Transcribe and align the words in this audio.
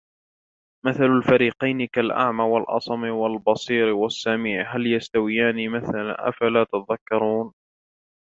مثل 0.85 1.03
الفريقين 1.17 1.85
كالأعمى 1.87 2.43
والأصم 2.43 3.03
والبصير 3.03 3.87
والسميع 3.93 4.75
هل 4.75 4.93
يستويان 4.95 5.69
مثلا 5.71 6.29
أفلا 6.29 6.63
تذكرون 6.63 7.53